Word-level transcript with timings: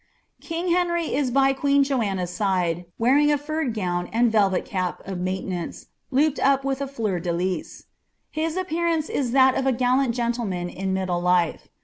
King 0.41 0.71
Henry 0.71 1.09
b 1.09 1.29
by 1.29 1.53
queen 1.53 1.83
Joanna's 1.83 2.31
side, 2.31 2.85
wearing 2.97 3.31
a 3.31 3.37
furred 3.37 3.75
gown 3.75 4.05
wi 4.05 4.31
velvet 4.31 4.65
cap 4.65 4.99
of 5.07 5.19
maintenance, 5.19 5.89
looped 6.09 6.39
up 6.39 6.65
with 6.65 6.79
sJleur 6.79 7.23
dc 7.23 7.83
K*. 8.33 8.41
Uis 8.47 8.55
Bppaaaci 8.65 9.11
is 9.11 9.31
titat 9.31 9.59
of 9.59 9.67
a 9.67 9.71
gallant 9.71 10.15
gentleman 10.15 10.69
in 10.69 10.91
middle 10.91 11.21
life. 11.21 11.67